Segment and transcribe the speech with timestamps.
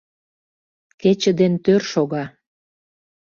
[1.01, 2.23] Кече ден тӧр шога.